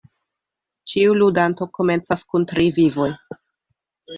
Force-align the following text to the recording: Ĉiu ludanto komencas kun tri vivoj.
Ĉiu 0.93 1.13
ludanto 1.17 1.67
komencas 1.81 2.25
kun 2.33 2.49
tri 2.53 2.67
vivoj. 2.79 3.09